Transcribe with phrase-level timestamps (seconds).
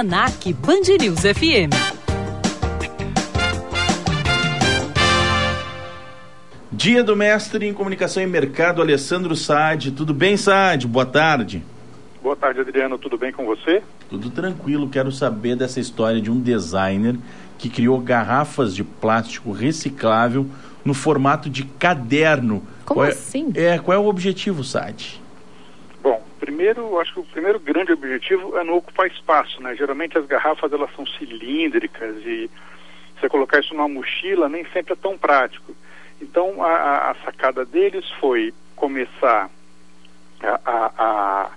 [0.00, 1.68] Almanac Band News FM.
[6.72, 9.90] Dia do Mestre em Comunicação e Mercado, Alessandro Saad.
[9.90, 10.86] Tudo bem, Saad?
[10.86, 11.62] Boa tarde.
[12.22, 12.96] Boa tarde, Adriano.
[12.96, 13.82] Tudo bem com você?
[14.08, 14.88] Tudo tranquilo.
[14.88, 17.16] Quero saber dessa história de um designer
[17.58, 20.46] que criou garrafas de plástico reciclável
[20.82, 22.62] no formato de caderno.
[22.86, 23.52] Como qual é, assim?
[23.54, 25.20] É, qual é o objetivo, Saad?
[26.50, 29.76] Primeiro, acho que o primeiro grande objetivo é não ocupar espaço, né?
[29.76, 32.50] Geralmente as garrafas elas são cilíndricas e
[33.14, 35.72] você colocar isso numa mochila nem sempre é tão prático.
[36.20, 39.48] Então a, a sacada deles foi começar
[40.42, 41.50] a, a, a,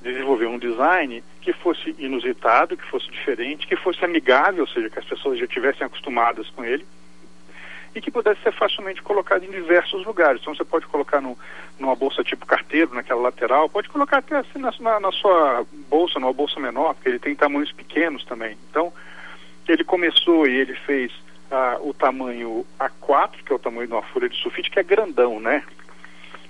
[0.00, 4.98] desenvolver um design que fosse inusitado, que fosse diferente, que fosse amigável, ou seja, que
[4.98, 6.86] as pessoas já estivessem acostumadas com ele
[7.94, 10.40] e que pudesse ser facilmente colocado em diversos lugares.
[10.40, 11.36] Então você pode colocar no,
[11.78, 16.18] numa bolsa tipo carteiro, naquela lateral, pode colocar até assim na, na, na sua bolsa,
[16.18, 18.56] numa bolsa menor, porque ele tem tamanhos pequenos também.
[18.70, 18.92] Então
[19.68, 21.12] ele começou e ele fez
[21.50, 24.82] ah, o tamanho A4, que é o tamanho de uma folha de sulfite, que é
[24.82, 25.62] grandão, né?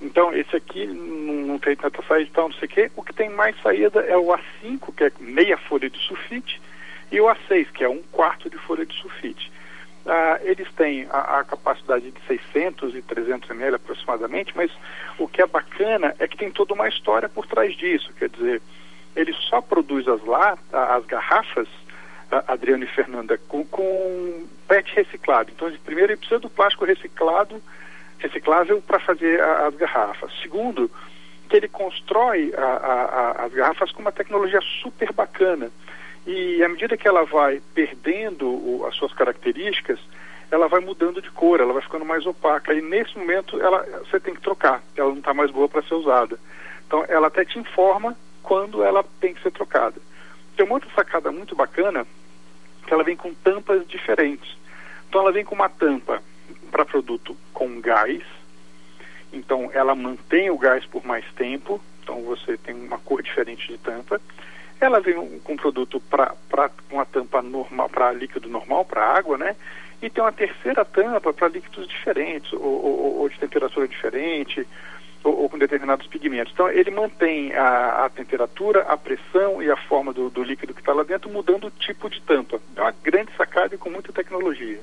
[0.00, 2.90] Então, esse aqui não, não tem tanta saída, então não sei o quê.
[2.94, 6.60] O que tem mais saída é o A5, que é meia folha de sulfite,
[7.10, 9.50] e o A6, que é um quarto de folha de sulfite.
[10.06, 14.70] Ah, eles têm a, a, capacidade de 600 e 300 ml aproximadamente, mas
[15.18, 18.12] o que é bacana é que tem toda uma história por trás disso.
[18.18, 18.60] Quer dizer,
[19.16, 21.68] ele só produz as, lá, as garrafas
[22.48, 25.50] Adriano e Fernanda, com, com PET reciclado.
[25.54, 27.62] Então, primeiro, ele precisa do plástico reciclado,
[28.18, 30.32] reciclável para fazer a, as garrafas.
[30.42, 30.90] Segundo,
[31.48, 35.70] que ele constrói a, as garrafas com uma tecnologia super bacana.
[36.26, 39.98] E à medida que ela vai perdendo o, as suas características,
[40.50, 42.72] ela vai mudando de cor, ela vai ficando mais opaca.
[42.72, 45.94] E nesse momento ela, você tem que trocar, ela não está mais boa para ser
[45.94, 46.38] usada.
[46.86, 50.00] Então ela até te informa quando ela tem que ser trocada.
[50.56, 52.06] Tem uma outra sacada muito bacana
[52.86, 54.56] que ela vem com tampas diferentes.
[55.08, 56.22] Então ela vem com uma tampa
[56.70, 58.22] para produto com gás,
[59.32, 63.78] então ela mantém o gás por mais tempo, então você tem uma cor diferente de
[63.78, 64.20] tampa.
[64.84, 66.34] Ela vem com produto para
[66.90, 69.56] uma tampa normal para líquido normal, para água, né?
[70.02, 74.66] E tem uma terceira tampa para líquidos diferentes, ou, ou, ou de temperatura diferente,
[75.22, 76.52] ou, ou, com determinados pigmentos.
[76.52, 80.80] Então, ele mantém a, a temperatura, a pressão e a forma do, do líquido que
[80.80, 82.60] está lá dentro, mudando o tipo de tampa.
[82.76, 84.80] É uma grande sacada e com muita tecnologia.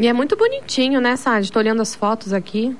[0.00, 1.44] E é muito bonitinho, né, Sade?
[1.44, 2.76] Estou olhando as fotos aqui.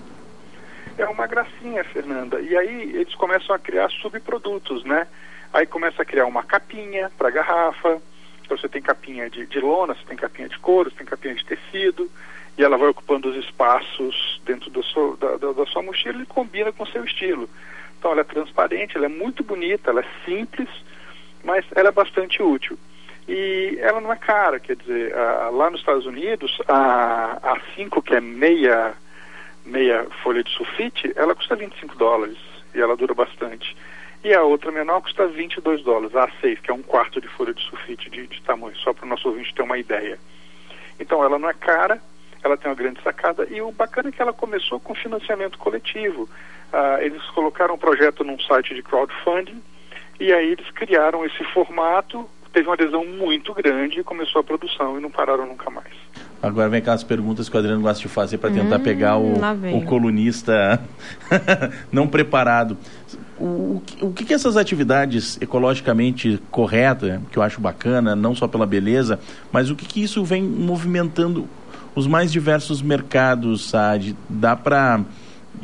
[0.98, 2.40] É uma gracinha, Fernanda.
[2.40, 5.06] E aí eles começam a criar subprodutos, né?
[5.54, 8.02] Aí começa a criar uma capinha para garrafa.
[8.42, 11.32] Então você tem capinha de, de lona, você tem capinha de couro, você tem capinha
[11.32, 12.10] de tecido
[12.58, 16.26] e ela vai ocupando os espaços dentro do seu, da, da, da, sua mochila e
[16.26, 17.48] combina com o seu estilo.
[17.96, 20.68] Então ela é transparente, ela é muito bonita, ela é simples,
[21.44, 22.76] mas ela é bastante útil.
[23.28, 28.02] E ela não é cara, quer dizer, a, lá nos Estados Unidos, a, a 5,
[28.02, 28.92] que é meia,
[29.64, 32.38] meia folha de sulfite, ela custa 25 dólares
[32.74, 33.74] e ela dura bastante.
[34.24, 37.52] E a outra menor custa 22 dólares, a 6, que é um quarto de folha
[37.52, 40.18] de sulfite de, de tamanho, só para o nosso ouvinte ter uma ideia.
[40.98, 42.00] Então ela não é cara,
[42.42, 46.26] ela tem uma grande sacada e o bacana é que ela começou com financiamento coletivo.
[46.72, 49.62] Ah, eles colocaram um projeto num site de crowdfunding
[50.18, 54.96] e aí eles criaram esse formato, teve uma adesão muito grande e começou a produção
[54.96, 55.92] e não pararam nunca mais.
[56.42, 59.34] Agora vem aquelas perguntas que o Adriano gosta de fazer para tentar hum, pegar o,
[59.76, 60.82] o colunista
[61.92, 62.76] não preparado.
[63.38, 68.64] O, o que, que essas atividades ecologicamente corretas, que eu acho bacana, não só pela
[68.64, 69.18] beleza,
[69.50, 71.48] mas o que, que isso vem movimentando
[71.94, 74.16] os mais diversos mercados, Saad?
[74.28, 75.00] Dá para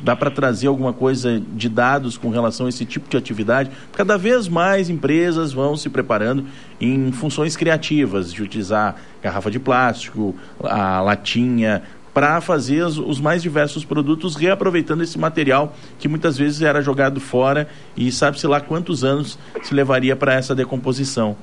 [0.03, 3.71] dá para trazer alguma coisa de dados com relação a esse tipo de atividade?
[3.93, 6.45] Cada vez mais empresas vão se preparando
[6.81, 11.83] em funções criativas, de utilizar garrafa de plástico, a latinha,
[12.13, 17.69] para fazer os, mais diversos produtos, reaproveitando esse material que muitas vezes era jogado fora
[17.97, 21.37] e sabe-se lá quantos anos se levaria para essa decomposição.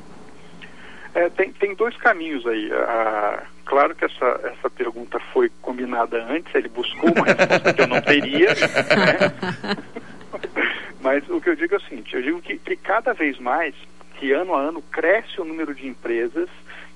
[1.14, 2.70] É, tem, tem dois caminhos aí.
[2.72, 7.88] Ah, claro que essa, essa pergunta foi combinada antes, ele buscou uma resposta que eu
[7.88, 8.50] não teria.
[8.50, 9.78] Né?
[11.02, 13.74] Mas o que eu digo é o seguinte, eu digo que, que cada vez mais,
[14.20, 16.50] que ano a ano cresce o número de empresas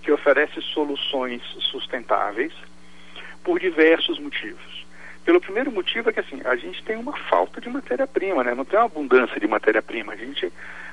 [0.03, 1.41] que oferecem soluções
[1.71, 2.51] sustentáveis
[3.43, 4.85] por diversos motivos.
[5.23, 8.55] Pelo primeiro motivo é que assim, a gente tem uma falta de matéria-prima, né?
[8.55, 10.13] não tem uma abundância de matéria-prima.
[10.13, 10.51] A gente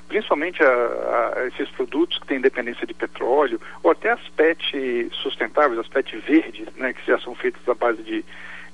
[0.08, 5.78] principalmente a, a esses produtos que têm dependência de petróleo, ou até as PET sustentáveis,
[5.78, 8.24] as PET verdes, né, que já são feitas à base de,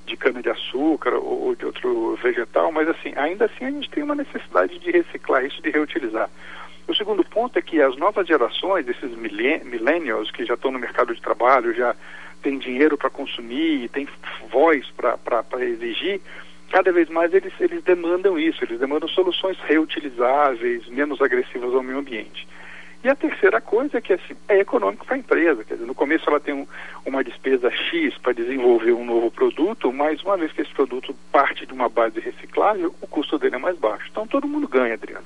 [0.05, 4.15] de cana-de-açúcar ou, ou, de outro vegetal, mas assim, ainda assim a gente tem uma
[4.15, 6.29] necessidade de reciclar isso, de reutilizar.
[6.87, 11.15] O segundo ponto é que as novas gerações, esses millennials que já estão no mercado
[11.15, 11.95] de trabalho, já
[12.43, 14.07] têm dinheiro para consumir, têm
[14.51, 16.21] voz para exigir,
[16.71, 21.97] cada vez mais eles, eles demandam isso, eles demandam soluções reutilizáveis, menos agressivas ao meio
[21.97, 22.47] ambiente.
[23.03, 25.63] E a terceira coisa é que assim, é econômico para a empresa.
[25.63, 26.67] Quer dizer, no começo ela tem um,
[27.05, 31.65] uma despesa X para desenvolver um novo produto, mas uma vez que esse produto parte
[31.65, 34.07] de uma base reciclável, o custo dele é mais baixo.
[34.09, 35.25] Então todo mundo ganha, Adriano.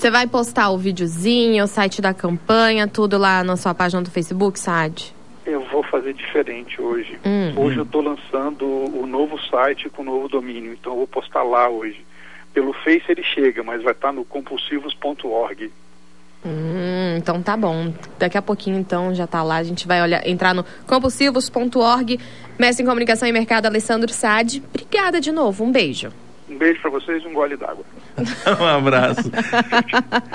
[0.00, 4.10] Você vai postar o videozinho, o site da campanha, tudo lá na sua página do
[4.10, 5.14] Facebook, Sad?
[5.44, 7.18] Eu vou fazer diferente hoje.
[7.22, 7.80] Hum, hoje hum.
[7.80, 11.68] eu estou lançando o novo site com o novo domínio, então eu vou postar lá
[11.68, 12.02] hoje.
[12.54, 15.70] Pelo Face ele chega, mas vai estar no compulsivos.org.
[16.46, 17.92] Hum, então tá bom.
[18.18, 19.56] Daqui a pouquinho então já tá lá.
[19.56, 22.18] A gente vai olhar, entrar no compulsivos.org.
[22.58, 24.62] Mestre em Comunicação e Mercado Alessandro Sade.
[24.66, 25.62] Obrigada de novo.
[25.62, 26.10] Um beijo.
[26.48, 27.84] Um beijo para vocês e um gole d'água.
[28.60, 29.30] um abraço.